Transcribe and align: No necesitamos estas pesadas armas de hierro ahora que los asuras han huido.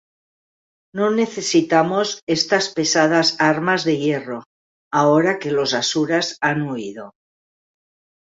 No 0.99 1.07
necesitamos 1.21 2.07
estas 2.37 2.65
pesadas 2.77 3.27
armas 3.53 3.81
de 3.87 3.93
hierro 4.03 4.39
ahora 4.91 5.37
que 5.41 5.51
los 5.57 5.75
asuras 5.81 6.27
han 6.41 6.59
huido. 6.67 7.03